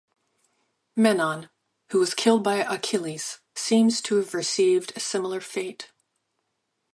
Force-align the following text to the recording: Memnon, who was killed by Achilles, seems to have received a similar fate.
Memnon, 0.95 1.51
who 1.91 1.99
was 1.99 2.15
killed 2.15 2.43
by 2.43 2.55
Achilles, 2.55 3.39
seems 3.53 4.01
to 4.01 4.15
have 4.15 4.33
received 4.33 4.93
a 4.95 4.99
similar 4.99 5.39
fate. 5.39 5.91